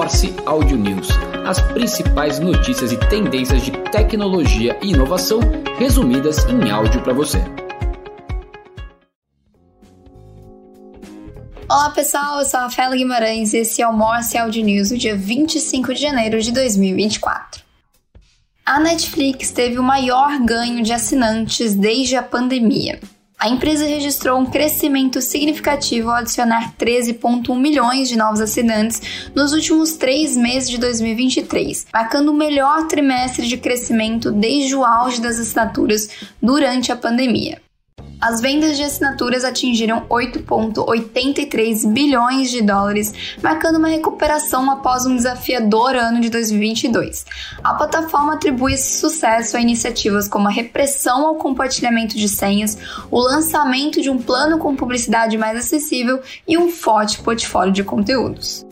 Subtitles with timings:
[0.00, 1.08] Morse Audio News,
[1.46, 5.40] as principais notícias e tendências de tecnologia e inovação
[5.78, 7.36] resumidas em áudio para você.
[11.68, 14.96] Olá pessoal, eu sou a Rafaela Guimarães e esse é o Morse Audio News do
[14.96, 17.62] dia 25 de janeiro de 2024.
[18.64, 22.98] A Netflix teve o maior ganho de assinantes desde a pandemia.
[23.42, 29.94] A empresa registrou um crescimento significativo ao adicionar 13,1 milhões de novos assinantes nos últimos
[29.96, 36.10] três meses de 2023, marcando o melhor trimestre de crescimento desde o auge das assinaturas
[36.42, 37.62] durante a pandemia.
[38.20, 45.96] As vendas de assinaturas atingiram 8,83 bilhões de dólares, marcando uma recuperação após um desafiador
[45.96, 47.24] ano de 2022.
[47.64, 52.76] A plataforma atribui esse sucesso a iniciativas como a repressão ao compartilhamento de senhas,
[53.10, 58.66] o lançamento de um plano com publicidade mais acessível e um forte portfólio de conteúdos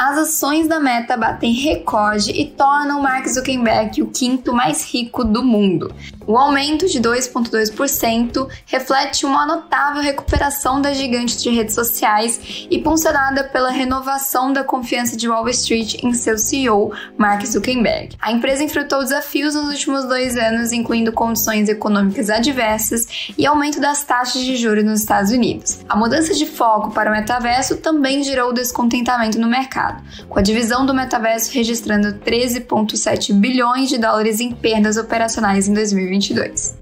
[0.00, 5.42] as ações da Meta batem recorde e tornam Mark Zuckerberg o quinto mais rico do
[5.44, 5.94] mundo.
[6.26, 13.44] O aumento de 2,2% reflete uma notável recuperação da gigante de redes sociais e impulsionada
[13.44, 18.16] pela renovação da confiança de Wall Street em seu CEO, Mark Zuckerberg.
[18.22, 24.02] A empresa enfrentou desafios nos últimos dois anos, incluindo condições econômicas adversas e aumento das
[24.02, 25.80] taxas de juros nos Estados Unidos.
[25.86, 30.42] A mudança de foco para o metaverso também gerou descontentamento no mercado mercado, com a
[30.42, 36.80] divisão do metaverso registrando 13,7 bilhões de dólares em perdas operacionais em 2022.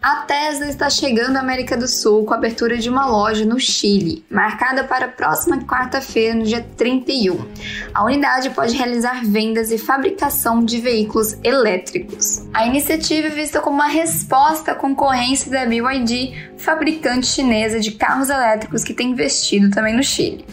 [0.00, 3.58] A Tesla está chegando à América do Sul com a abertura de uma loja no
[3.58, 7.36] Chile, marcada para a próxima quarta-feira, no dia 31.
[7.92, 12.46] A unidade pode realizar vendas e fabricação de veículos elétricos.
[12.54, 18.30] A iniciativa é vista como uma resposta à concorrência da BYD, fabricante chinesa de carros
[18.30, 20.46] elétricos que tem investido também no Chile.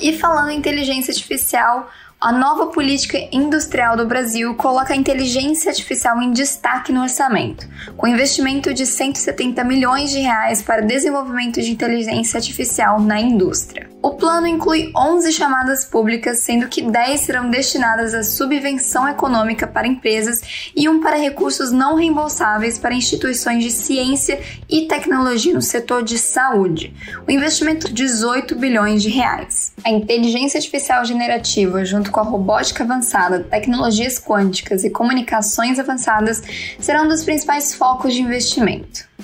[0.00, 6.20] E falando em inteligência artificial, a nova política industrial do Brasil coloca a inteligência artificial
[6.20, 12.38] em destaque no orçamento, com investimento de 170 milhões de reais para desenvolvimento de inteligência
[12.38, 13.88] artificial na indústria.
[14.06, 19.88] O plano inclui 11 chamadas públicas, sendo que 10 serão destinadas à subvenção econômica para
[19.88, 24.40] empresas e um para recursos não reembolsáveis para instituições de ciência
[24.70, 26.94] e tecnologia no setor de saúde.
[27.26, 29.72] O investimento 18 bilhões de reais.
[29.84, 36.44] A inteligência artificial generativa, junto com a robótica avançada, tecnologias quânticas e comunicações avançadas,
[36.78, 39.15] serão dos principais focos de investimento.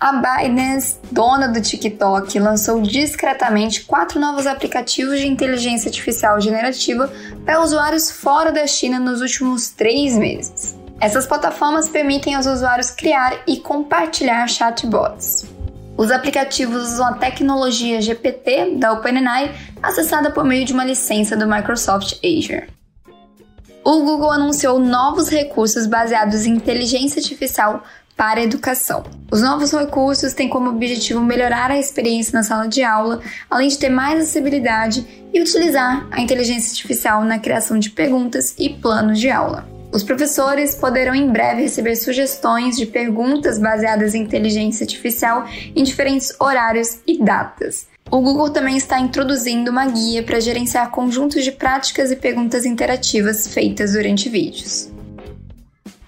[0.00, 7.12] A Binance, dona do TikTok, lançou discretamente quatro novos aplicativos de inteligência artificial generativa
[7.44, 10.74] para usuários fora da China nos últimos três meses.
[10.98, 15.44] Essas plataformas permitem aos usuários criar e compartilhar chatbots.
[15.98, 21.46] Os aplicativos usam a tecnologia GPT da OpenAI, acessada por meio de uma licença do
[21.46, 22.68] Microsoft Azure.
[23.84, 27.82] O Google anunciou novos recursos baseados em inteligência artificial
[28.20, 29.02] para a educação.
[29.32, 33.78] Os novos recursos têm como objetivo melhorar a experiência na sala de aula, além de
[33.78, 39.30] ter mais acessibilidade e utilizar a inteligência artificial na criação de perguntas e planos de
[39.30, 39.66] aula.
[39.90, 46.30] Os professores poderão em breve receber sugestões de perguntas baseadas em inteligência artificial em diferentes
[46.38, 47.86] horários e datas.
[48.10, 53.46] O Google também está introduzindo uma guia para gerenciar conjuntos de práticas e perguntas interativas
[53.46, 54.90] feitas durante vídeos.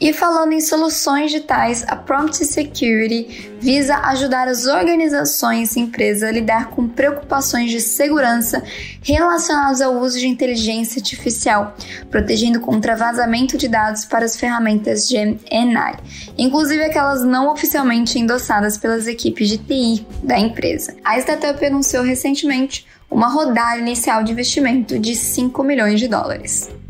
[0.02, 6.32] E falando em soluções digitais, a Prompt Security visa ajudar as organizações e empresas a
[6.32, 8.64] lidar com preocupações de segurança
[9.00, 11.76] relacionadas ao uso de inteligência artificial,
[12.10, 15.96] protegendo contra vazamento de dados para as ferramentas GenAI,
[16.36, 20.96] inclusive aquelas não oficialmente endossadas pelas equipes de TI da empresa.
[21.04, 26.81] A startup anunciou recentemente uma rodada inicial de investimento de 5 milhões de dólares.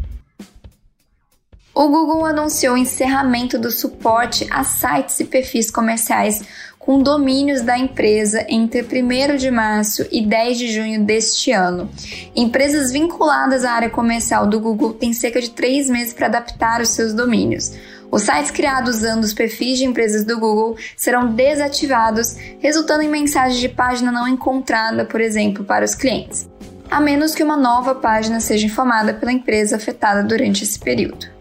[1.74, 6.42] O Google anunciou o encerramento do suporte a sites e perfis comerciais
[6.78, 11.88] com domínios da empresa entre 1 de março e 10 de junho deste ano.
[12.36, 16.90] Empresas vinculadas à área comercial do Google têm cerca de três meses para adaptar os
[16.90, 17.72] seus domínios.
[18.10, 23.58] Os sites criados usando os perfis de empresas do Google serão desativados, resultando em mensagem
[23.58, 26.46] de página não encontrada, por exemplo, para os clientes,
[26.90, 31.31] a menos que uma nova página seja informada pela empresa afetada durante esse período.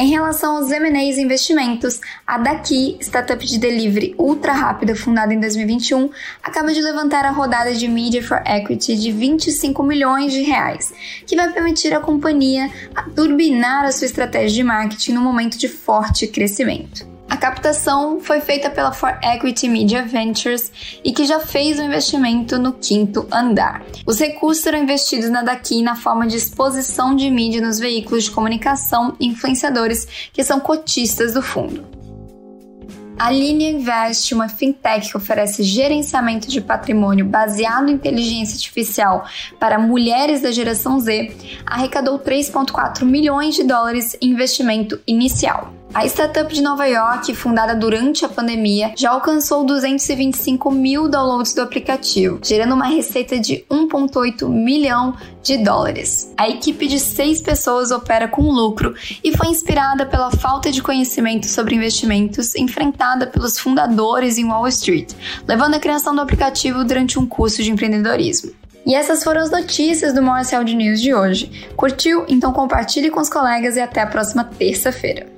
[0.00, 6.08] Em relação aos M&As investimentos, a Daqui, startup de delivery ultra rápida fundada em 2021,
[6.40, 10.94] acaba de levantar a rodada de Media for Equity de 25 milhões de reais,
[11.26, 15.66] que vai permitir à companhia a turbinar a sua estratégia de marketing no momento de
[15.66, 17.17] forte crescimento.
[17.28, 20.72] A captação foi feita pela For Equity Media Ventures
[21.04, 23.82] e que já fez o um investimento no quinto andar.
[24.06, 28.30] Os recursos serão investidos na daqui na forma de exposição de mídia nos veículos de
[28.30, 31.98] comunicação e influenciadores que são cotistas do fundo.
[33.18, 39.26] A Linea Invest, uma fintech que oferece gerenciamento de patrimônio baseado em inteligência artificial
[39.58, 41.36] para mulheres da geração Z,
[41.66, 45.77] arrecadou 3,4 milhões de dólares em investimento inicial.
[45.94, 51.62] A startup de Nova York, fundada durante a pandemia, já alcançou 225 mil downloads do
[51.62, 56.32] aplicativo, gerando uma receita de 1,8 milhão de dólares.
[56.36, 58.94] A equipe de seis pessoas opera com lucro
[59.24, 65.12] e foi inspirada pela falta de conhecimento sobre investimentos enfrentada pelos fundadores em Wall Street,
[65.48, 68.52] levando à criação do aplicativo durante um curso de empreendedorismo.
[68.84, 71.70] E essas foram as notícias do Morse News de hoje.
[71.74, 72.26] Curtiu?
[72.28, 75.37] Então compartilhe com os colegas e até a próxima terça-feira.